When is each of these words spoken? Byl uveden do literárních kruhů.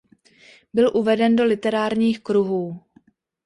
Byl 0.73 0.91
uveden 0.95 1.35
do 1.35 1.43
literárních 1.43 2.19
kruhů. 2.19 2.81